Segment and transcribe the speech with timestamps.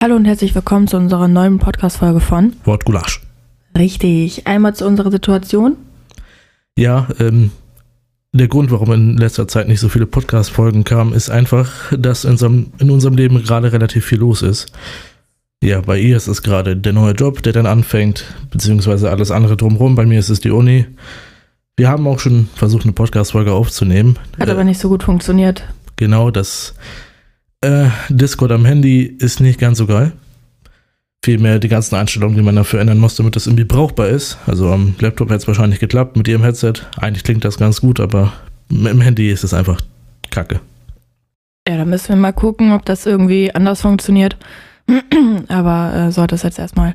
[0.00, 3.20] Hallo und herzlich willkommen zu unserer neuen Podcast-Folge von Wortgulasch.
[3.76, 4.46] Richtig.
[4.46, 5.76] Einmal zu unserer Situation.
[6.78, 7.50] Ja, ähm,
[8.32, 12.30] der Grund, warum in letzter Zeit nicht so viele Podcast-Folgen kamen, ist einfach, dass in
[12.30, 14.70] unserem, in unserem Leben gerade relativ viel los ist.
[15.64, 19.56] Ja, bei ihr ist es gerade der neue Job, der dann anfängt, beziehungsweise alles andere
[19.56, 19.96] drumherum.
[19.96, 20.86] Bei mir ist es die Uni.
[21.76, 24.16] Wir haben auch schon versucht, eine Podcast-Folge aufzunehmen.
[24.38, 25.64] Hat Äh, aber nicht so gut funktioniert.
[25.96, 26.74] Genau, das
[27.60, 30.12] äh, Discord am Handy ist nicht ganz so geil.
[31.24, 34.38] Vielmehr die ganzen Einstellungen, die man dafür ändern muss, damit das irgendwie brauchbar ist.
[34.46, 36.74] Also am Laptop hätte es wahrscheinlich geklappt mit ihrem Headset.
[36.96, 38.32] Eigentlich klingt das ganz gut, aber
[38.68, 39.80] mit dem Handy ist es einfach
[40.30, 40.60] kacke.
[41.66, 44.36] Ja, da müssen wir mal gucken, ob das irgendwie anders funktioniert.
[45.48, 46.94] aber äh, so hat das jetzt erstmal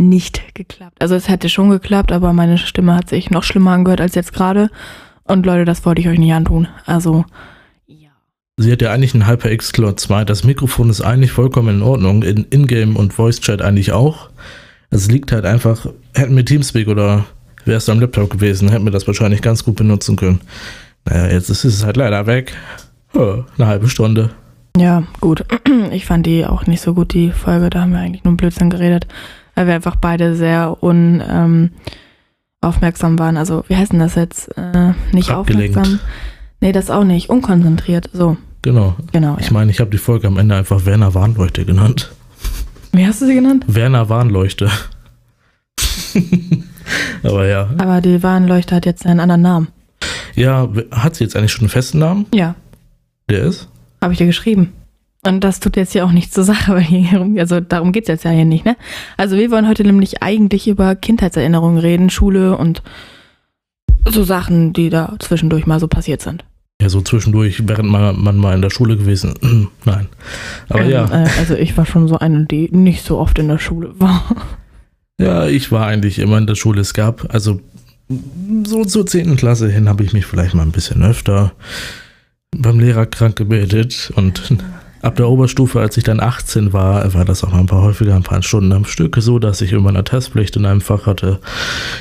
[0.00, 0.96] nicht geklappt.
[1.00, 4.32] Also es hätte schon geklappt, aber meine Stimme hat sich noch schlimmer angehört als jetzt
[4.32, 4.70] gerade.
[5.24, 6.68] Und Leute, das wollte ich euch nicht antun.
[6.86, 7.26] Also.
[8.60, 10.24] Sie hat ja eigentlich einen HyperX Cloud 2.
[10.24, 12.24] Das Mikrofon ist eigentlich vollkommen in Ordnung.
[12.24, 14.30] In Ingame und Voice Chat eigentlich auch.
[14.90, 17.24] Es liegt halt einfach, hätten wir Teamspeak oder
[17.64, 20.40] wäre es am Laptop gewesen, hätten wir das wahrscheinlich ganz gut benutzen können.
[21.04, 22.52] Naja, jetzt ist es halt leider weg.
[23.14, 24.30] Eine halbe Stunde.
[24.76, 25.44] Ja, gut.
[25.92, 27.70] Ich fand die auch nicht so gut, die Folge.
[27.70, 29.06] Da haben wir eigentlich nur Blödsinn geredet,
[29.54, 31.70] weil wir einfach beide sehr un, ähm,
[32.60, 33.36] aufmerksam waren.
[33.36, 34.48] Also, wie heißt denn das jetzt?
[34.58, 35.76] Äh, nicht Abgelenkt.
[35.76, 36.00] aufmerksam.
[36.60, 37.30] Nee, das auch nicht.
[37.30, 38.10] Unkonzentriert.
[38.12, 38.36] So,
[38.68, 38.96] Genau.
[39.12, 39.36] genau.
[39.40, 39.52] Ich Ja.
[39.54, 42.12] meine, ich habe die Folge am Ende einfach Werner Warnleuchte genannt.
[42.92, 43.64] Wie hast du sie genannt?
[43.66, 44.70] Werner Warnleuchte.
[47.22, 47.70] Aber ja.
[47.78, 49.68] Aber die Warnleuchte hat jetzt einen anderen Namen.
[50.34, 52.26] Ja, hat sie jetzt eigentlich schon einen festen Namen?
[52.34, 52.54] Ja,
[53.30, 53.68] Der ist?
[54.02, 54.72] habe ich dir geschrieben.
[55.26, 58.24] Und das tut jetzt hier auch nichts zur Sache, weil hier, also darum geht's jetzt
[58.24, 58.76] ja hier nicht, ne?
[59.16, 62.82] Also wir wollen heute nämlich eigentlich über Kindheitserinnerungen reden, Schule und
[64.06, 66.44] so Sachen, die da zwischendurch mal so passiert sind.
[66.80, 69.34] Ja, so zwischendurch, während man, man mal in der Schule gewesen.
[69.84, 70.06] Nein.
[70.68, 71.04] Aber Ähm, ja.
[71.06, 74.24] Äh, also ich war schon so eine, die nicht so oft in der Schule war.
[75.20, 76.80] Ja, ich war eigentlich immer in der Schule.
[76.80, 77.60] Es gab, also
[78.64, 79.36] so zur 10.
[79.36, 81.52] Klasse hin habe ich mich vielleicht mal ein bisschen öfter
[82.56, 84.12] beim Lehrer krank gemeldet.
[84.14, 84.40] Und
[85.02, 88.14] ab der Oberstufe, als ich dann 18 war, war das auch mal ein paar häufiger,
[88.14, 91.40] ein paar Stunden am Stück, so dass ich immer eine Testpflicht in einem Fach hatte.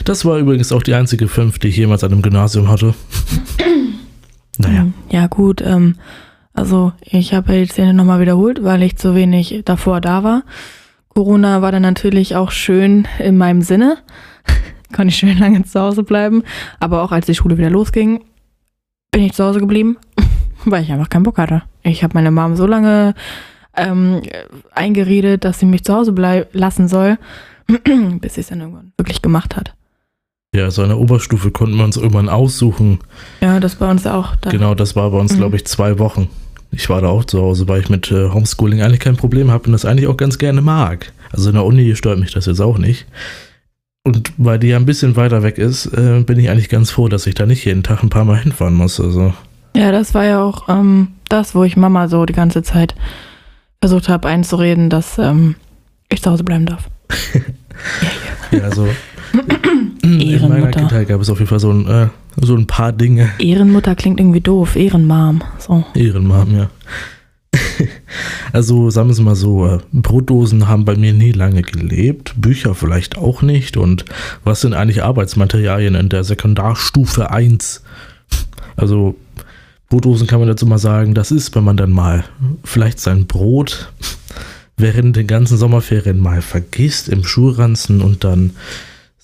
[0.06, 2.94] Das war übrigens auch die einzige 5, die ich jemals an einem Gymnasium hatte.
[4.57, 4.81] Naja.
[4.81, 5.95] Hm, Ja gut, ähm,
[6.53, 10.44] also ich habe die Szene nochmal wiederholt, weil ich zu wenig davor da war.
[11.09, 13.97] Corona war dann natürlich auch schön in meinem Sinne.
[14.96, 16.44] Konnte ich schön lange zu Hause bleiben.
[16.79, 18.23] Aber auch als die Schule wieder losging,
[19.12, 19.97] bin ich zu Hause geblieben,
[20.66, 21.63] weil ich einfach keinen Bock hatte.
[21.84, 23.13] Ich habe meine Mom so lange
[23.75, 24.22] ähm,
[24.73, 27.17] eingeredet, dass sie mich zu Hause lassen soll,
[28.19, 29.73] bis sie es dann irgendwann wirklich gemacht hat.
[30.57, 33.00] Ja, so eine Oberstufe konnten wir uns irgendwann aussuchen.
[33.41, 34.35] Ja, das bei uns auch.
[34.38, 34.50] Da.
[34.50, 35.38] Genau, das war bei uns, Mhm.
[35.38, 36.28] glaube ich, zwei Wochen.
[36.72, 39.66] Ich war da auch zu Hause, weil ich mit äh, Homeschooling eigentlich kein Problem habe
[39.67, 41.13] und das eigentlich auch ganz gerne mag.
[41.31, 43.06] Also in der Uni stört mich das jetzt auch nicht.
[44.03, 47.07] Und weil die ja ein bisschen weiter weg ist, äh, bin ich eigentlich ganz froh,
[47.07, 49.00] dass ich da nicht jeden Tag ein paar Mal hinfahren muss.
[49.00, 49.34] Also,
[49.75, 52.96] Ja, das war ja auch ähm, das, wo ich Mama so die ganze Zeit
[53.81, 55.56] versucht habe einzureden, dass ähm,
[56.09, 56.90] ich zu Hause bleiben darf.
[58.51, 58.88] ja, also
[60.02, 60.72] in meiner.
[60.72, 62.08] Kindheit gab es auf jeden Fall so ein, äh,
[62.41, 63.30] so ein paar Dinge.
[63.40, 65.44] Ehrenmutter klingt irgendwie doof, Ehrenmam.
[65.59, 65.85] So.
[65.94, 66.69] Ehrenmam, ja.
[68.53, 72.75] Also sagen wir es mal so, äh, Brotdosen haben bei mir nie lange gelebt, Bücher
[72.75, 73.78] vielleicht auch nicht.
[73.78, 74.06] Und
[74.44, 77.84] was sind eigentlich Arbeitsmaterialien in der Sekundarstufe 1?
[78.75, 79.16] Also
[79.90, 82.25] Brotdosen kann man dazu mal sagen, das ist, wenn man dann mal
[82.64, 83.91] vielleicht sein Brot
[84.78, 88.52] während den ganzen Sommerferien mal vergisst im Schulranzen und dann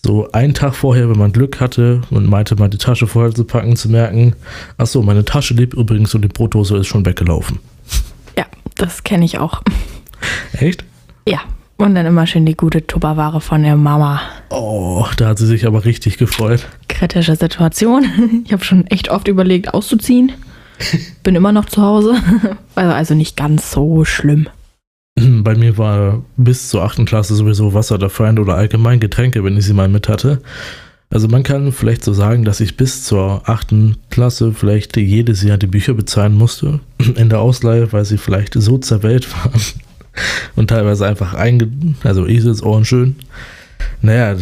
[0.06, 3.46] so einen Tag vorher, wenn man Glück hatte und meinte, mal die Tasche voll zu
[3.46, 4.36] packen, zu merken,
[4.78, 7.60] ach so, meine Tasche lebt übrigens und die Brotdose ist schon weggelaufen.
[8.38, 9.62] Ja, das kenne ich auch.
[10.54, 10.84] Echt?
[11.28, 11.40] Ja.
[11.78, 14.22] Und dann immer schön die gute Tupperware von der Mama.
[14.50, 16.68] Oh, da hat sie sich aber richtig gefreut.
[16.88, 18.06] Kritische Situation.
[18.46, 20.32] Ich habe schon echt oft überlegt, auszuziehen.
[21.24, 22.16] Bin immer noch zu Hause.
[22.76, 24.48] Also nicht ganz so schlimm.
[25.16, 27.06] Bei mir war bis zur 8.
[27.06, 30.42] Klasse sowieso Wasser der Feind oder allgemein Getränke, wenn ich sie mal mit hatte.
[31.10, 33.76] Also man kann vielleicht so sagen, dass ich bis zur 8.
[34.10, 36.80] Klasse vielleicht jedes Jahr die Bücher bezahlen musste.
[37.16, 39.62] In der Ausleihe, weil sie vielleicht so zerwellt waren.
[40.56, 41.68] Und teilweise einfach einge...
[42.04, 43.16] Also Eselsohren schön.
[44.02, 44.38] Naja,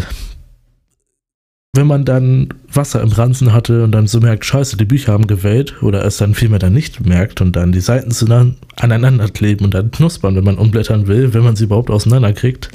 [1.73, 5.25] wenn man dann Wasser im Ranzen hatte und dann so merkt, scheiße, die Bücher haben
[5.25, 9.63] gewellt oder es dann vielmehr dann nicht merkt und dann die Seiten zueinander- aneinander kleben
[9.63, 12.69] und dann knuspern, wenn man umblättern will, wenn man sie überhaupt auseinanderkriegt,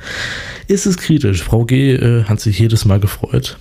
[0.67, 1.43] ist es kritisch.
[1.43, 1.93] Frau G.
[1.95, 3.59] Äh, hat sich jedes Mal gefreut.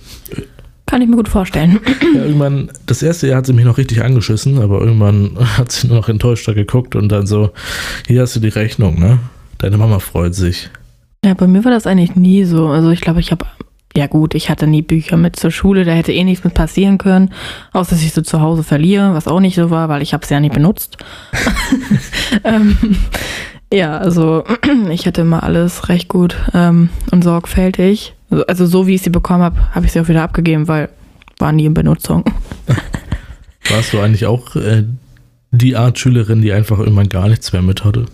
[0.86, 1.80] Kann ich mir gut vorstellen.
[2.14, 5.88] Ja, irgendwann, das erste Jahr hat sie mich noch richtig angeschissen, aber irgendwann hat sie
[5.88, 7.50] nur noch enttäuschter geguckt und dann so,
[8.06, 9.18] hier hast du die Rechnung, ne?
[9.58, 10.70] Deine Mama freut sich.
[11.26, 12.68] Ja, bei mir war das eigentlich nie so.
[12.68, 13.44] Also ich glaube, ich habe,
[13.96, 16.98] ja gut, ich hatte nie Bücher mit zur Schule, da hätte eh nichts mit passieren
[16.98, 17.30] können,
[17.72, 20.22] außer dass ich so zu Hause verliere, was auch nicht so war, weil ich habe
[20.22, 20.98] es ja nie benutzt.
[22.44, 22.76] ähm,
[23.72, 24.44] ja, also
[24.90, 28.14] ich hatte immer alles recht gut ähm, und sorgfältig.
[28.30, 30.88] Also, also so wie ich sie bekommen habe, habe ich sie auch wieder abgegeben, weil
[31.38, 32.24] war nie in Benutzung.
[33.70, 34.84] Warst du eigentlich auch äh,
[35.50, 38.06] die Art Schülerin, die einfach irgendwann gar nichts mehr mit hatte?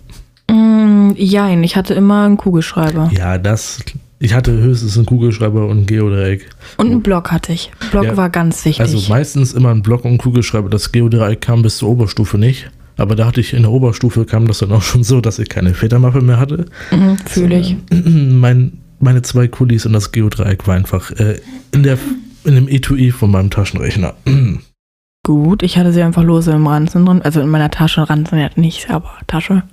[0.49, 3.11] Mm, jein, ich hatte immer einen Kugelschreiber.
[3.13, 3.79] Ja, das.
[4.23, 6.49] Ich hatte höchstens einen Kugelschreiber und ein Geodreieck.
[6.77, 7.71] Und einen Block hatte ich.
[7.91, 8.79] Block Ja, war ganz wichtig.
[8.79, 10.69] Also meistens immer ein Block und ein Kugelschreiber.
[10.69, 12.71] Das Geodreieck kam bis zur Oberstufe nicht.
[12.95, 15.49] Aber da hatte ich in der Oberstufe kam das dann auch schon so, dass ich
[15.49, 16.67] keine Federmappe mehr hatte.
[16.91, 17.75] mhm, Fühle ich.
[17.91, 21.41] Mein, meine zwei Kulis und das Geodreieck war einfach äh,
[21.73, 21.97] in, der,
[22.45, 24.13] in dem Etui von meinem Taschenrechner.
[25.25, 27.21] Gut, ich hatte sie einfach lose im Ranzen drin.
[27.21, 29.63] Also in meiner Tasche, Ranzen ja nicht, aber Tasche.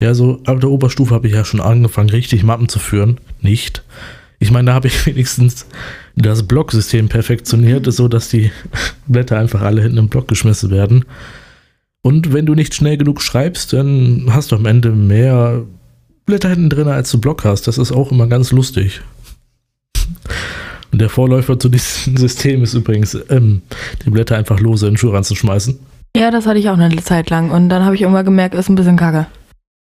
[0.00, 3.18] Ja, so ab der Oberstufe habe ich ja schon angefangen, richtig Mappen zu führen.
[3.40, 3.82] Nicht.
[4.38, 5.66] Ich meine, da habe ich wenigstens
[6.14, 8.52] das Blocksystem perfektioniert, so dass die
[9.06, 11.04] Blätter einfach alle hinten im Block geschmissen werden.
[12.02, 15.64] Und wenn du nicht schnell genug schreibst, dann hast du am Ende mehr
[16.26, 17.66] Blätter hinten drin, als du Block hast.
[17.66, 19.00] Das ist auch immer ganz lustig.
[20.92, 23.62] Und der Vorläufer zu diesem System ist übrigens, ähm,
[24.04, 25.78] die Blätter einfach lose in den Schuhranzen schmeißen.
[26.16, 27.50] Ja, das hatte ich auch eine Zeit lang.
[27.50, 29.26] Und dann habe ich irgendwann gemerkt, ist ein bisschen kacke.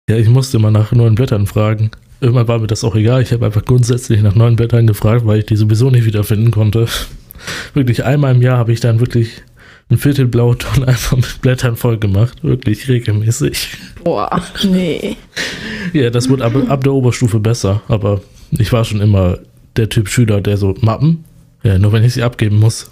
[0.09, 1.91] Ja, ich musste immer nach neuen Blättern fragen.
[2.21, 3.23] Irgendwann war mir das auch egal.
[3.23, 6.87] Ich habe einfach grundsätzlich nach neuen Blättern gefragt, weil ich die sowieso nicht wiederfinden konnte.
[7.75, 9.43] Wirklich einmal im Jahr habe ich dann wirklich
[9.91, 12.45] ein Viertel Blauton einfach mit Blättern voll gemacht.
[12.45, 13.77] Wirklich regelmäßig.
[14.03, 15.17] Boah, nee.
[15.93, 17.83] Ja, das wird ab, ab der Oberstufe besser.
[17.89, 18.21] Aber
[18.51, 19.39] ich war schon immer
[19.77, 21.25] der Typ Schüler, der so Mappen,
[21.63, 22.91] ja, nur wenn ich sie abgeben muss.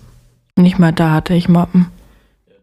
[0.57, 1.87] Nicht mal da hatte ich Mappen.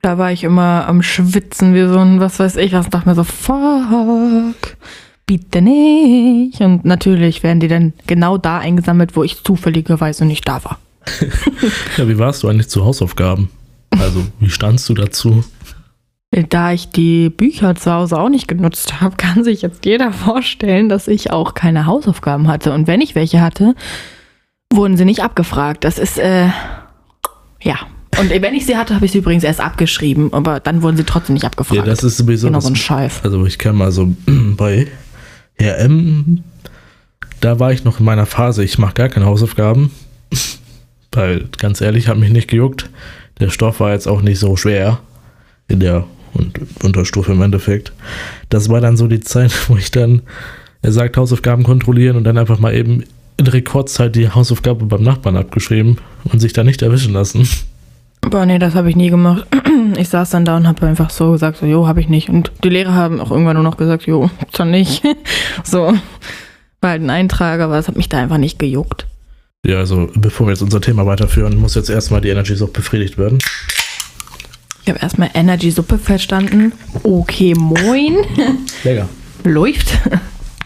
[0.02, 3.16] Da war ich immer am Schwitzen wie so ein, was weiß ich, was dachte mir
[3.16, 4.78] so, fuck,
[5.26, 6.62] bitte nicht.
[6.62, 10.80] Und natürlich werden die dann genau da eingesammelt, wo ich zufälligerweise nicht da war.
[11.98, 13.50] Ja, wie warst du eigentlich zu Hausaufgaben?
[13.98, 15.44] Also, wie standst du dazu?
[16.32, 20.88] Da ich die Bücher zu Hause auch nicht genutzt habe, kann sich jetzt jeder vorstellen,
[20.88, 22.72] dass ich auch keine Hausaufgaben hatte.
[22.72, 23.76] Und wenn ich welche hatte,
[24.72, 25.84] wurden sie nicht abgefragt.
[25.84, 26.50] Das ist, äh,
[27.62, 27.78] ja.
[28.20, 31.06] Und wenn ich sie hatte, habe ich sie übrigens erst abgeschrieben, aber dann wurden sie
[31.06, 31.78] trotzdem nicht abgefragt.
[31.78, 33.22] Ja, das ist sowieso genau so ein Scheiß.
[33.24, 34.14] Also ich kann mal so
[34.58, 34.88] bei
[35.56, 36.44] Herr M,
[37.40, 39.92] da war ich noch in meiner Phase, ich mache gar keine Hausaufgaben,
[41.14, 42.90] weil ganz ehrlich, hat mich nicht gejuckt.
[43.40, 45.00] Der Stoff war jetzt auch nicht so schwer
[45.70, 46.06] in der
[46.84, 47.94] Unterstufe im Endeffekt.
[48.50, 50.24] Das war dann so die Zeit, wo ich dann,
[50.82, 53.06] er sagt Hausaufgaben kontrollieren und dann einfach mal eben
[53.38, 57.48] in Rekordzeit die Hausaufgabe beim Nachbarn abgeschrieben und sich da nicht erwischen lassen.
[58.22, 59.46] Boah, nee, das habe ich nie gemacht.
[59.98, 62.30] Ich saß dann da und habe einfach so gesagt, so, jo, habe ich nicht.
[62.30, 65.04] Und die Lehrer haben auch irgendwann nur noch gesagt, jo, dann nicht.
[65.64, 65.94] So,
[66.82, 69.08] war halt ein Eintrag, aber es hat mich da einfach nicht gejuckt.
[69.66, 73.18] Ja, also bevor wir jetzt unser Thema weiterführen, muss jetzt erstmal die Energy Sucht befriedigt
[73.18, 73.40] werden.
[74.84, 76.72] Ich habe erstmal Energy-Suppe verstanden.
[77.04, 78.18] Okay, moin.
[78.84, 79.10] Lecker.
[79.44, 79.98] Läuft.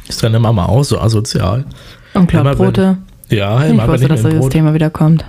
[0.08, 1.66] Ist deine Mama auch so asozial?
[2.14, 2.98] Und wenn- Brote.
[3.30, 5.26] Ja, Ich immer wusste, ich dass mir ein das Brot, Thema wieder kommt.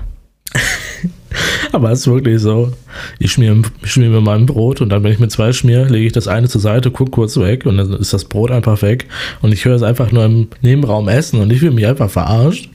[1.72, 2.72] Aber es ist wirklich so.
[3.18, 6.06] Ich schmier, ich schmier mir mein Brot und dann, wenn ich mir zwei schmier, lege
[6.06, 9.08] ich das eine zur Seite, guck kurz weg und dann ist das Brot einfach weg.
[9.42, 12.68] Und ich höre es einfach nur im Nebenraum essen und ich will mich einfach verarscht.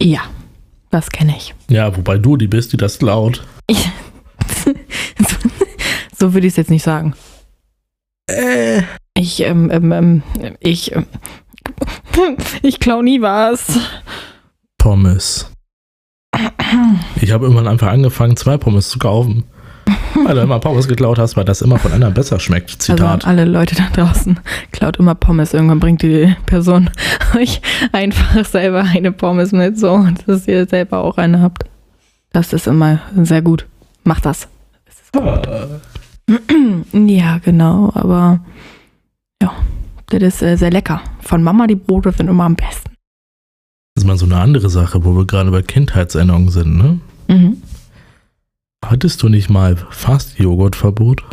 [0.00, 0.20] Ja,
[0.90, 1.54] das kenne ich.
[1.68, 3.44] Ja, wobei du die bist, die das klaut.
[6.18, 7.14] so würde ich es jetzt nicht sagen.
[8.28, 8.82] Äh.
[9.18, 10.22] Ich, ähm, ähm, ähm,
[10.60, 11.06] ich, ähm,
[12.62, 13.78] ich klau nie was.
[14.76, 15.50] Pommes.
[17.20, 19.44] Ich habe irgendwann einfach angefangen, zwei Pommes zu kaufen.
[20.24, 22.72] Weil du immer Pommes geklaut hast, weil das immer von anderen besser schmeckt.
[22.72, 23.26] Also Zitat.
[23.26, 24.40] alle Leute da draußen,
[24.72, 25.54] klaut immer Pommes.
[25.54, 26.90] Irgendwann bringt die Person
[27.36, 27.60] euch
[27.92, 31.64] einfach selber eine Pommes mit, so, dass ihr selber auch eine habt.
[32.32, 33.66] Das ist immer sehr gut.
[34.04, 34.48] Macht das.
[35.12, 35.48] Gut.
[36.92, 38.40] Ja, genau, aber
[39.40, 39.52] ja,
[40.08, 41.00] das ist äh, sehr lecker.
[41.20, 42.95] Von Mama die Brote sind immer am besten.
[43.96, 47.00] Das ist mal so eine andere Sache, wo wir gerade bei Kindheitserinnerungen sind, ne?
[47.28, 47.62] Mhm.
[48.84, 51.24] Hattest du nicht mal fast Joghurtverbot?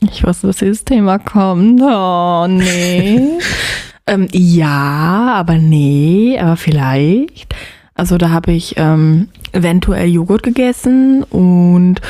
[0.00, 1.82] Ich wusste, dass dieses Thema kommt.
[1.82, 3.40] Oh, nee.
[4.06, 7.56] ähm, ja, aber nee, aber vielleicht.
[7.94, 12.00] Also da habe ich ähm, eventuell Joghurt gegessen und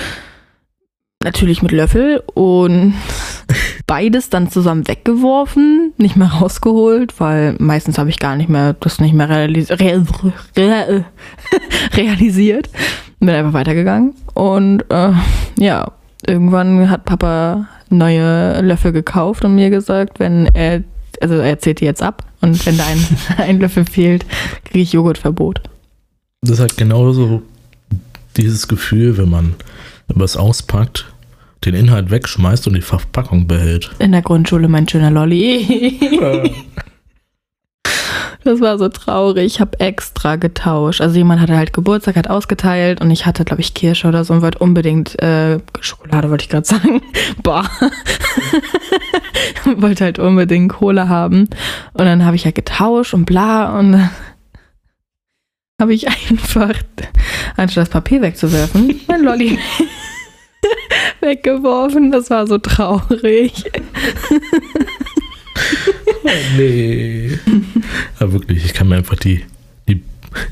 [1.26, 2.94] natürlich mit Löffel und
[3.86, 9.00] beides dann zusammen weggeworfen, nicht mehr rausgeholt, weil meistens habe ich gar nicht mehr das
[9.00, 10.06] nicht mehr realis real
[10.56, 11.04] real
[11.94, 12.70] realisiert.
[13.18, 15.12] Bin einfach weitergegangen und äh,
[15.58, 15.92] ja,
[16.26, 20.84] irgendwann hat Papa neue Löffel gekauft und mir gesagt, wenn er,
[21.20, 23.04] also er zählt die jetzt ab und wenn da ein,
[23.48, 24.24] ein Löffel fehlt,
[24.64, 25.60] kriege ich Joghurtverbot.
[26.42, 27.42] Das ist halt genauso
[28.36, 29.54] dieses Gefühl, wenn man
[30.08, 31.06] was auspackt,
[31.66, 33.90] den Inhalt wegschmeißt und die Verpackung behält.
[33.98, 35.98] In der Grundschule mein schöner Lolli.
[38.44, 39.44] Das war so traurig.
[39.44, 41.00] Ich habe extra getauscht.
[41.00, 44.34] Also jemand hatte halt Geburtstag, hat ausgeteilt und ich hatte, glaube ich, Kirsche oder so
[44.34, 47.02] und wollte unbedingt äh, Schokolade, wollte ich gerade sagen.
[47.42, 47.68] Boah.
[49.64, 51.48] wollte halt unbedingt Cola haben.
[51.94, 54.10] Und dann habe ich ja getauscht und bla und dann
[55.80, 56.74] habe ich einfach,
[57.56, 59.58] anstatt das Papier wegzuwerfen, mein Lolli
[61.26, 62.10] weggeworfen.
[62.10, 63.64] Das war so traurig.
[66.24, 67.38] Oh, nee.
[68.20, 69.42] Ja, wirklich, ich kann mir einfach die,
[69.88, 70.02] die,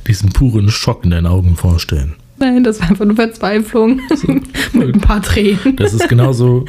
[0.06, 2.16] diesen puren Schock in deinen Augen vorstellen.
[2.38, 4.00] Nein, das war einfach nur Verzweiflung.
[4.72, 5.76] Mit ein paar Tränen.
[5.76, 6.64] Das ist genauso,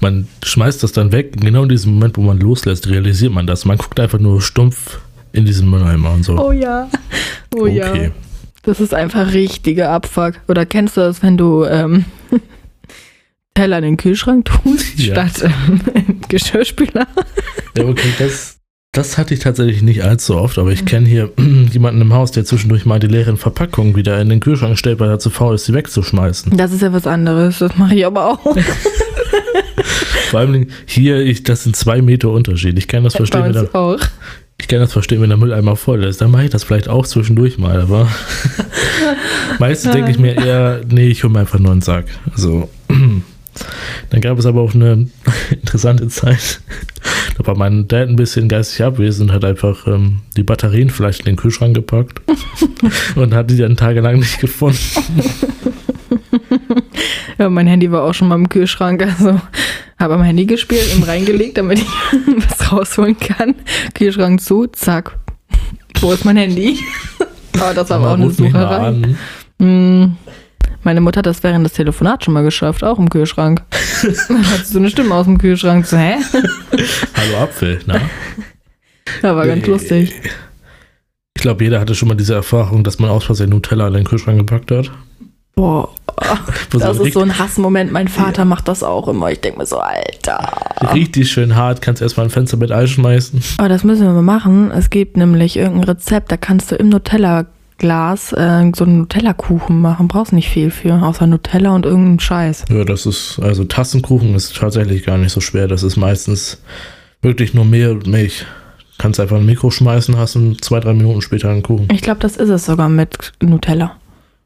[0.00, 1.40] man schmeißt das dann weg.
[1.40, 3.64] Genau in diesem Moment, wo man loslässt, realisiert man das.
[3.64, 4.98] Man guckt einfach nur stumpf
[5.32, 6.38] in diesen Mülleimer und so.
[6.38, 6.88] Oh ja.
[7.54, 7.90] Oh ja.
[7.90, 8.10] Okay.
[8.62, 10.34] Das ist einfach richtiger Abfuck.
[10.48, 12.04] Oder kennst du das, wenn du ähm,
[13.54, 15.14] Teller in den Kühlschrank tust, Ja.
[15.28, 17.06] statt ähm, im Geschirrspüler?
[17.76, 18.58] Ja, okay, das,
[18.92, 21.30] das hatte ich tatsächlich nicht allzu oft, aber ich kenne hier
[21.72, 25.10] jemanden im Haus, der zwischendurch mal die leeren Verpackungen wieder in den Kühlschrank stellt, weil
[25.10, 26.56] er zu faul ist, sie wegzuschmeißen.
[26.56, 27.58] Das ist ja was anderes.
[27.58, 28.56] Das mache ich aber auch.
[30.30, 32.78] Vor allem hier, ich, das sind zwei Meter Unterschied.
[32.78, 33.98] Ich kann das verstehen, wenn der, auch.
[34.58, 36.22] ich kann das verstehen, wenn der Mülleimer voll ist.
[36.22, 38.08] Dann mache ich das vielleicht auch zwischendurch mal, aber
[39.58, 42.06] meistens denke ich mir eher, nee, ich hole mir einfach nur einen Sack.
[42.32, 42.70] Also,
[44.10, 45.08] dann gab es aber auch eine
[45.50, 46.60] interessante Zeit.
[47.36, 51.20] Da war mein Dad ein bisschen geistig abwesend und hat einfach ähm, die Batterien vielleicht
[51.20, 52.20] in den Kühlschrank gepackt
[53.16, 54.78] und hat die dann tagelang nicht gefunden.
[57.38, 59.02] Ja, mein Handy war auch schon mal im Kühlschrank.
[59.02, 59.40] Also
[59.98, 61.86] habe am Handy gespielt, ihm reingelegt, damit ich
[62.48, 63.54] was rausholen kann.
[63.94, 65.18] Kühlschrank zu, zack.
[66.00, 66.78] Wo ist mein Handy?
[67.58, 68.94] Aber das war aber auch eine Sucherei.
[69.58, 70.16] Hm.
[70.84, 73.62] Meine Mutter hat das während des Telefonats schon mal geschafft, auch im Kühlschrank.
[74.28, 75.86] Dann hat sie so eine Stimme aus dem Kühlschrank.
[75.86, 76.16] So, hä?
[77.14, 78.00] Hallo Apfel, na?
[79.22, 80.12] Ja, war ganz lustig.
[81.36, 84.04] Ich glaube, jeder hatte schon mal diese Erfahrung, dass man aus Versehen Nutella in den
[84.04, 84.90] Kühlschrank gepackt hat.
[85.54, 85.90] Boah,
[86.72, 87.92] das ist so ein Hassmoment.
[87.92, 89.30] Mein Vater macht das auch immer.
[89.30, 90.40] Ich denke mir so, Alter.
[90.94, 93.42] Richtig schön hart, kannst erstmal ein Fenster mit Eis schmeißen.
[93.58, 94.70] Aber das müssen wir mal machen.
[94.70, 96.90] Es gibt nämlich irgendein Rezept, da kannst du im
[97.82, 100.08] Nutella-Glas äh, so einen Nutella-Kuchen machen.
[100.08, 102.64] Brauchst nicht viel für, außer Nutella und irgendeinen Scheiß.
[102.70, 105.68] Ja, das ist, also Tassenkuchen ist tatsächlich gar nicht so schwer.
[105.68, 106.62] Das ist meistens
[107.20, 108.46] wirklich nur Mehl und Milch.
[108.98, 111.88] Kannst einfach in ein Mikro schmeißen, hast und zwei, drei Minuten später einen Kuchen.
[111.92, 113.96] Ich glaube, das ist es sogar mit Nutella.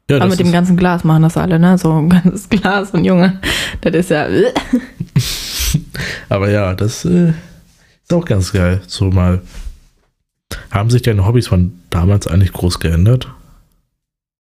[0.09, 1.77] Ja, Aber mit dem ganzen Glas machen das alle, ne?
[1.77, 3.39] So ein ganzes Glas und Junge,
[3.81, 4.25] das ist ja.
[6.29, 8.81] aber ja, das äh, ist auch ganz geil.
[8.87, 9.41] So mal.
[10.71, 13.27] Haben sich deine Hobbys von damals eigentlich groß geändert?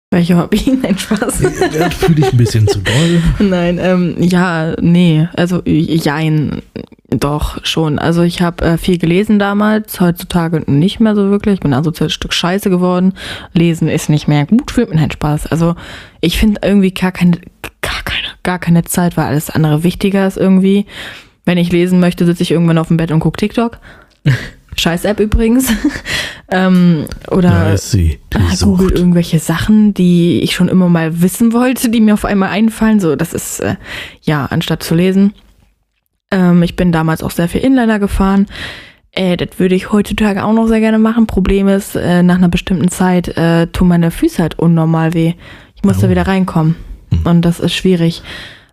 [0.10, 0.80] Welche Hobby?
[0.82, 1.42] Nein, Spaß.
[1.78, 3.22] Ja, fühle ich ein bisschen zu doll.
[3.40, 6.62] Nein, ähm, ja, nee, also jein,
[7.10, 8.00] doch schon.
[8.00, 11.56] Also ich habe äh, viel gelesen damals, heutzutage nicht mehr so wirklich.
[11.56, 13.14] Ich bin also ein Stück Scheiße geworden.
[13.54, 15.48] Lesen ist nicht mehr gut für Nein, Spaß.
[15.48, 15.76] Also
[16.22, 17.40] ich finde irgendwie gar keine,
[17.82, 20.86] gar keine, gar keine Zeit, weil alles andere wichtiger ist irgendwie.
[21.44, 23.78] Wenn ich lesen möchte, sitze ich irgendwann auf dem Bett und gucke TikTok.
[24.80, 25.72] Scheiß App übrigens.
[26.52, 31.54] ähm, oder Da ist sie, Ah, Google irgendwelche Sachen, die ich schon immer mal wissen
[31.54, 33.00] wollte, die mir auf einmal einfallen.
[33.00, 33.76] So, das ist, äh,
[34.22, 35.34] ja, anstatt zu lesen.
[36.32, 38.48] Ähm, ich bin damals auch sehr viel Inliner gefahren.
[39.12, 41.26] Äh, das würde ich heutzutage auch noch sehr gerne machen.
[41.26, 45.34] Problem ist, äh, nach einer bestimmten Zeit äh, tun meine Füße halt unnormal weh.
[45.76, 46.10] Ich muss da Au.
[46.12, 46.76] wieder reinkommen.
[47.12, 47.26] Hm.
[47.26, 48.22] Und das ist schwierig.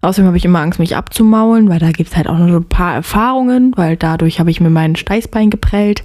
[0.04, 2.56] Außerdem habe ich immer Angst, mich abzumaulen, weil da gibt es halt auch noch so
[2.56, 6.04] ein paar Erfahrungen, weil dadurch habe ich mir mein Steißbein geprellt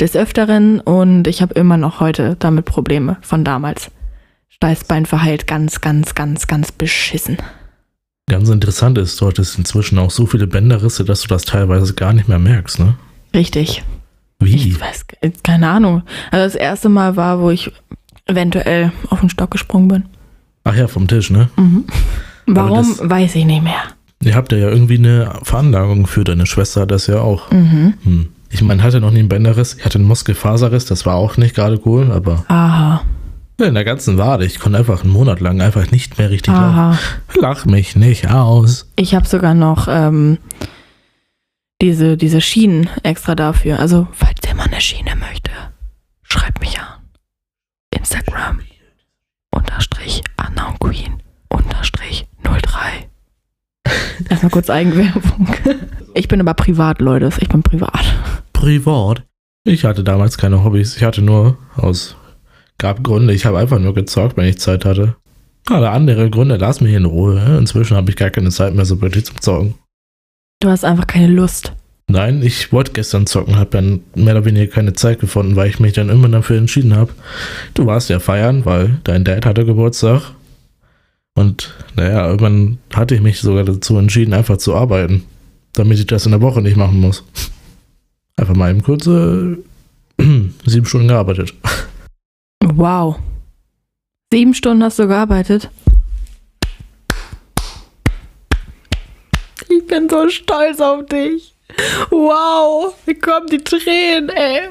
[0.00, 3.92] des Öfteren und ich habe immer noch heute damit Probleme von damals.
[4.48, 7.36] Steißbein verheilt ganz, ganz, ganz, ganz beschissen.
[8.28, 12.12] Ganz interessant ist, du hattest inzwischen auch so viele Bänderrisse, dass du das teilweise gar
[12.12, 12.96] nicht mehr merkst, ne?
[13.34, 13.84] Richtig.
[14.40, 14.56] Wie?
[14.56, 15.06] Ich weiß,
[15.44, 16.02] keine Ahnung.
[16.32, 17.70] Also das erste Mal war, wo ich
[18.26, 20.04] eventuell auf den Stock gesprungen bin.
[20.64, 21.48] Ach ja, vom Tisch, ne?
[22.56, 23.82] Warum, das- weiß ich nicht mehr.
[24.22, 27.50] Ihr habt ja irgendwie eine Veranlagung für deine Schwester, das ja auch.
[27.52, 27.94] Mhm.
[28.02, 28.28] Hm.
[28.50, 31.54] Ich meine, hatte noch nie einen Bänderriss, ich hatte einen Muskelfaserriss, das war auch nicht
[31.54, 33.02] gerade cool, aber Aha,
[33.60, 36.64] in der ganzen Wade, ich konnte einfach einen Monat lang einfach nicht mehr richtig laufen.
[36.64, 36.98] aha.
[37.38, 38.90] Lach mich nicht aus.
[38.96, 40.38] Ich habe sogar noch ähm,
[41.82, 43.78] diese, diese Schienen extra dafür.
[43.78, 45.50] Also, falls jemand eine Schiene möchte,
[46.22, 46.86] schreibt mich an.
[47.94, 48.60] Instagram
[49.50, 53.08] unterstrich Unknown Queen unterstrich 03.
[54.28, 55.48] Erstmal kurz Eigenwerbung.
[56.14, 57.30] Ich bin aber privat, Leute.
[57.40, 58.14] Ich bin privat.
[58.52, 59.22] Privat.
[59.64, 60.96] Ich hatte damals keine Hobbys.
[60.96, 62.16] Ich hatte nur aus
[62.78, 63.34] gab Gründe.
[63.34, 65.16] Ich habe einfach nur gezockt, wenn ich Zeit hatte.
[65.68, 67.40] Alle andere Gründe, lass mich in Ruhe.
[67.58, 69.74] Inzwischen habe ich gar keine Zeit mehr so wirklich zum Zocken.
[70.60, 71.72] Du hast einfach keine Lust.
[72.10, 75.78] Nein, ich wollte gestern zocken, habe dann mehr oder weniger keine Zeit gefunden, weil ich
[75.78, 77.12] mich dann immer dafür entschieden habe.
[77.74, 80.22] Du warst ja feiern, weil dein Dad hatte Geburtstag.
[81.38, 85.24] Und naja, irgendwann hatte ich mich sogar dazu entschieden, einfach zu arbeiten,
[85.72, 87.22] damit ich das in der Woche nicht machen muss.
[88.36, 89.58] Einfach mal eben kurze
[90.66, 91.54] sieben Stunden gearbeitet.
[92.64, 93.20] Wow.
[94.32, 95.70] Sieben Stunden hast du gearbeitet?
[99.68, 101.54] Ich bin so stolz auf dich.
[102.10, 104.70] Wow, mir kommen die Tränen, ey.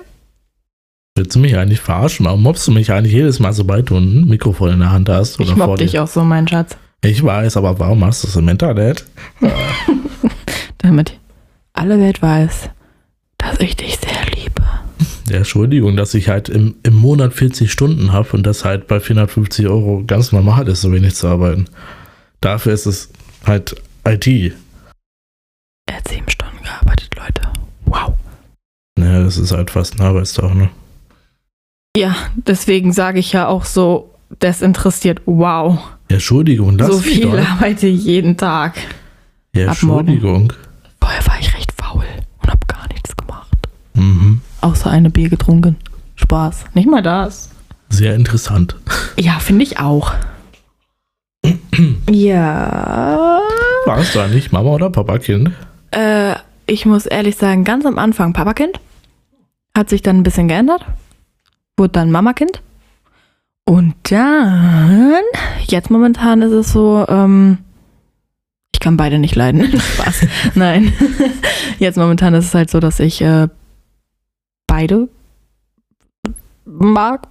[1.17, 2.27] Willst du mich eigentlich verarschen?
[2.27, 5.39] Warum mobst du mich eigentlich jedes Mal, sobald du ein Mikrofon in der Hand hast?
[5.39, 6.77] Oder ich mobb dich auch so, mein Schatz.
[7.03, 9.03] Ich weiß, aber warum machst du es im Internet?
[10.77, 11.19] Damit
[11.74, 12.69] alle Welt weiß,
[13.39, 14.62] dass ich dich sehr liebe.
[15.27, 19.00] Ja, Entschuldigung, dass ich halt im, im Monat 40 Stunden habe und das halt bei
[19.00, 21.65] 450 Euro ganz normal ist, so wenig zu arbeiten.
[22.41, 23.09] Dafür ist es
[23.43, 23.75] halt
[24.07, 24.27] IT.
[25.88, 27.41] Er hat sieben Stunden gearbeitet, Leute.
[27.86, 28.13] Wow.
[29.00, 30.69] Naja, das ist halt fast ein Arbeitstag, ne?
[31.98, 35.80] Ja, deswegen sage ich ja auch so desinteressiert, wow.
[36.10, 37.50] Entschuldigung, das So viel doch.
[37.50, 38.75] arbeite ich jeden Tag.
[39.56, 39.68] Ja.
[39.68, 40.54] Entschuldigung.
[41.01, 42.06] Vorher war ich recht faul
[42.42, 43.51] und habe gar nichts gemacht.
[43.94, 44.42] Mhm.
[44.62, 45.75] Außer eine Bier getrunken.
[46.16, 46.66] Spaß.
[46.74, 47.50] Nicht mal das.
[47.89, 48.75] Sehr interessant.
[49.18, 50.13] Ja, finde ich auch.
[52.10, 53.39] ja.
[53.86, 55.51] Warst du eigentlich Mama oder Papa-Kind?
[55.92, 56.36] Äh,
[56.66, 58.80] ich muss ehrlich sagen, ganz am Anfang Papakind.
[59.75, 60.86] Hat sich dann ein bisschen geändert.
[61.77, 62.62] Wurde dann Mamakind.
[63.65, 65.22] Und dann,
[65.67, 67.60] jetzt momentan ist es so, ähm,
[68.74, 69.79] ich kann beide nicht leiden.
[69.79, 70.27] Spaß.
[70.55, 70.93] Nein.
[71.79, 73.48] Jetzt momentan ist es halt so, dass ich äh,
[74.67, 75.10] beide
[76.63, 77.27] mag,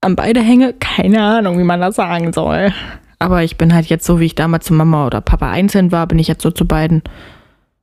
[0.00, 0.72] an beide hänge.
[0.72, 2.72] Keine Ahnung, wie man das sagen soll.
[3.20, 6.06] Aber ich bin halt jetzt so, wie ich damals zu Mama oder Papa einzeln war,
[6.06, 7.02] bin ich jetzt so zu beiden.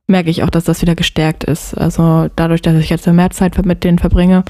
[0.06, 1.74] Merke ich auch, dass das wieder gestärkt ist.
[1.74, 4.44] Also dadurch, dass ich jetzt mehr Zeit mit denen verbringe,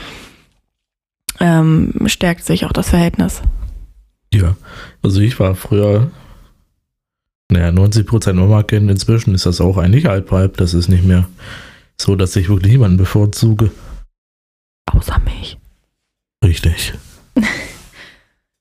[1.42, 3.42] ähm, stärkt sich auch das Verhältnis.
[4.32, 4.56] Ja.
[5.02, 6.10] Also ich war früher,
[7.50, 8.90] naja, 90% Mama-Kind.
[8.90, 10.56] Inzwischen ist das auch eigentlich halb-halb.
[10.56, 11.28] Das ist nicht mehr
[12.00, 13.72] so, dass ich wirklich jemanden bevorzuge.
[14.86, 15.58] Außer mich.
[16.44, 16.94] Richtig.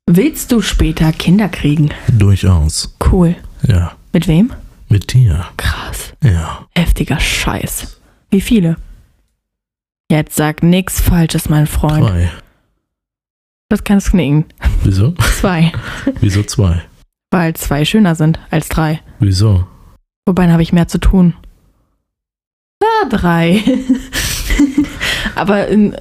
[0.07, 1.91] Willst du später Kinder kriegen?
[2.11, 2.95] Durchaus.
[3.11, 3.35] Cool.
[3.67, 3.93] Ja.
[4.11, 4.51] Mit wem?
[4.89, 5.45] Mit dir.
[5.55, 6.13] Krass.
[6.23, 6.67] Ja.
[6.75, 8.01] Heftiger Scheiß.
[8.31, 8.75] Wie viele?
[10.09, 12.09] Jetzt sag nix Falsches, mein Freund.
[12.09, 12.31] Drei.
[13.71, 14.43] Das kannst knicken.
[14.83, 15.13] Wieso?
[15.39, 15.71] Zwei.
[16.19, 16.81] Wieso zwei?
[17.31, 18.99] Weil zwei schöner sind als drei.
[19.21, 19.65] Wieso?
[20.25, 21.35] Wobei dann habe ich mehr zu tun.
[22.83, 23.63] Ah, drei.
[25.35, 25.95] Aber in,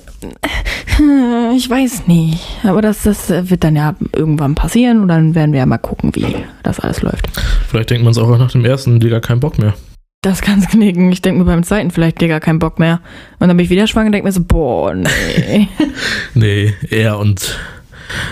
[1.55, 2.41] ich weiß nicht.
[2.65, 6.13] Aber das, das wird dann ja irgendwann passieren und dann werden wir ja mal gucken,
[6.17, 7.29] wie das alles läuft.
[7.69, 9.75] Vielleicht denkt man es auch nach dem ersten Digga keinen Bock mehr.
[10.23, 11.11] Das kann's knicken.
[11.13, 13.01] Ich denke mir beim zweiten vielleicht, Digga, keinen Bock mehr.
[13.39, 15.69] Und dann bin ich wieder schwanger und denke mir so, boah, nee.
[16.35, 17.59] Nee, er und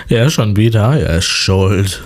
[0.07, 2.03] er schon wieder, er ist schuld.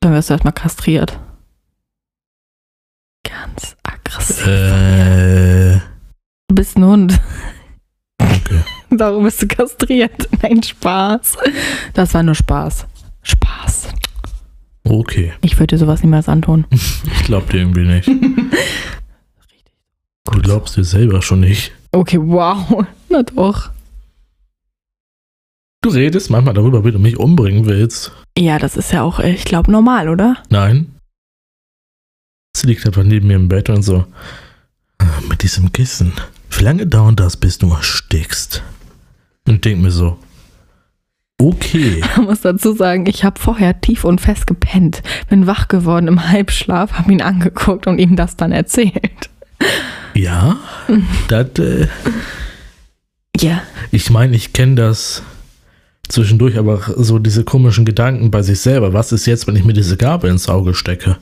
[0.00, 1.18] dann wirst du erstmal kastriert.
[3.26, 4.46] Ganz aggressiv.
[4.46, 5.78] Äh,
[6.48, 7.18] Du bist ein Hund.
[8.20, 8.62] okay.
[8.90, 10.28] Darum bist du kastriert.
[10.42, 11.38] Nein, Spaß.
[11.94, 12.86] Das war nur Spaß.
[13.22, 13.93] Spaß.
[14.84, 15.32] Okay.
[15.40, 16.66] Ich würde dir sowas niemals antun.
[16.72, 18.08] Ich glaub dir irgendwie nicht.
[20.26, 21.72] Du glaubst dir selber schon nicht.
[21.92, 22.84] Okay, wow.
[23.10, 23.70] Na doch.
[25.82, 28.10] Du redest manchmal darüber, wie du mich umbringen willst.
[28.38, 30.42] Ja, das ist ja auch, äh, ich glaube, normal, oder?
[30.48, 30.94] Nein.
[32.56, 34.06] Sie liegt einfach neben mir im Bett und so.
[34.98, 36.12] "Ah, Mit diesem Kissen.
[36.50, 38.62] Wie lange dauert das, bis du erstickst?
[39.46, 40.18] Und denk mir so.
[41.40, 42.02] Okay.
[42.16, 45.02] Ich muss dazu sagen, ich habe vorher tief und fest gepennt.
[45.28, 49.30] Bin wach geworden im Halbschlaf, habe ihn angeguckt und ihm das dann erzählt.
[50.14, 50.56] Ja.
[51.28, 51.88] Das, äh,
[53.40, 53.62] Ja.
[53.90, 55.22] ich meine, ich kenne das
[56.08, 58.92] zwischendurch, aber so diese komischen Gedanken bei sich selber.
[58.92, 61.16] Was ist jetzt, wenn ich mir diese Gabel ins Auge stecke?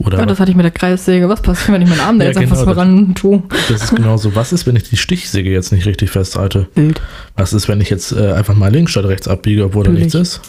[0.00, 1.28] Oder Ja, das hatte ich mit der Kreissäge.
[1.28, 3.42] Was passiert, wenn ich meinen Arm da Ja, jetzt einfach genau, so ran tue?
[3.68, 4.34] das ist genauso.
[4.34, 6.68] Was ist, wenn ich die Stichsäge jetzt nicht richtig festhalte?
[6.74, 7.00] Wild.
[7.36, 10.14] Was ist, wenn ich jetzt äh, einfach mal links statt rechts abbiege, obwohl da nichts
[10.14, 10.40] ist?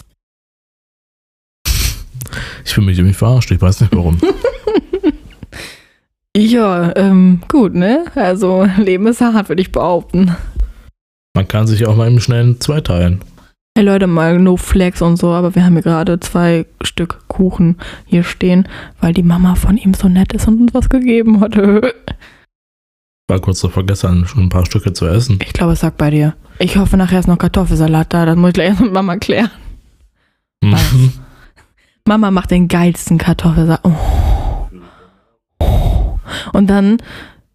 [2.63, 4.19] Ich fühle mich irgendwie verarscht, ich weiß nicht warum.
[6.35, 8.05] Ja, ähm, gut, ne?
[8.15, 10.33] Also, Leben ist hart, würde ich behaupten.
[11.35, 13.21] Man kann sich auch mal im Schnellen zweiteilen.
[13.77, 17.77] Hey Leute, mal no flex und so, aber wir haben hier gerade zwei Stück Kuchen
[18.05, 18.67] hier stehen,
[18.99, 21.55] weil die Mama von ihm so nett ist und uns was gegeben hat.
[21.55, 21.93] War
[23.39, 25.39] kurz davor gestern schon ein paar Stücke zu essen.
[25.41, 26.35] Ich glaube, es sagt bei dir.
[26.59, 28.25] Ich hoffe, nachher ist noch Kartoffelsalat da.
[28.25, 29.51] Das muss ich gleich erst mit Mama klären.
[30.61, 30.93] Was?
[32.05, 33.79] Mama macht den geilsten Kartoffelsalat.
[33.83, 34.67] Oh.
[35.59, 36.19] Oh.
[36.51, 36.97] Und dann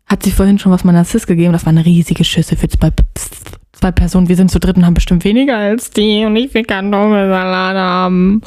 [0.06, 1.52] hat sie vorhin schon was meiner Sis gegeben.
[1.52, 2.90] Das war eine riesige Schüssel für zwei,
[3.76, 4.28] zwei Personen.
[4.28, 6.24] Wir sind zu dritt und haben bestimmt weniger als die.
[6.24, 8.42] Und ich will Kartoffelsalat haben.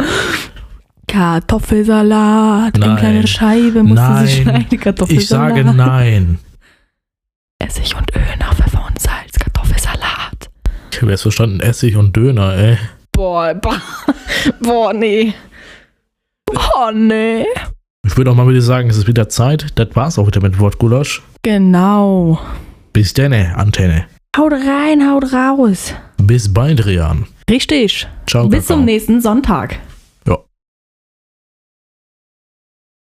[1.08, 2.78] Kartoffelsalat.
[2.78, 2.90] Nein.
[2.90, 4.28] In kleine Scheibe musste Nein.
[4.28, 4.80] sie schneiden.
[4.80, 5.22] Kartoffelsalat.
[5.22, 6.40] Ich sage nein.
[7.60, 9.38] Essig und Öl nach Pfeffer und Salz.
[9.40, 10.50] Kartoffelsalat.
[10.92, 12.78] Ich habe jetzt verstanden, Essig und Döner, ey.
[13.12, 13.82] Boah, boah,
[14.62, 15.34] boah, nee.
[16.52, 17.46] Oh, nee.
[18.06, 19.68] Ich würde auch mal wieder sagen, es ist wieder Zeit.
[19.76, 21.22] Das war's auch wieder mit Wortgulasch.
[21.42, 22.40] Genau.
[22.94, 24.06] Bis denne, Antenne.
[24.38, 25.94] Haut rein, haut raus.
[26.22, 27.26] Bis bald, Rian.
[27.50, 28.08] Richtig.
[28.28, 28.78] Ciao, Bis Kakao.
[28.78, 29.80] zum nächsten Sonntag.